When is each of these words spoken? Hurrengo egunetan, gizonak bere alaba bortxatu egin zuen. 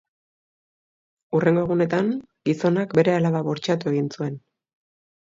Hurrengo 1.39 1.65
egunetan, 1.67 2.09
gizonak 2.49 2.95
bere 2.99 3.13
alaba 3.17 3.43
bortxatu 3.49 3.91
egin 3.93 4.09
zuen. 4.17 4.41